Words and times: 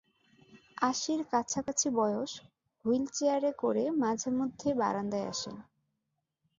আশির 0.81 1.21
কাছাকাছি 1.31 1.87
বয়স 1.95 2.31
হুইল 2.85 3.05
চেয়ারে 3.13 3.51
করে 3.53 3.83
মাঝেমধ্যে 4.01 4.69
বারান্দায় 4.73 5.27
আসেন। 5.27 5.55